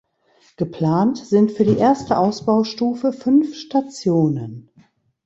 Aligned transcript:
Geplant 0.57 1.19
sind 1.19 1.51
für 1.51 1.63
die 1.63 1.77
erste 1.77 2.17
Ausbaustufe 2.17 3.13
fünf 3.13 3.53
Stationen. 3.55 4.71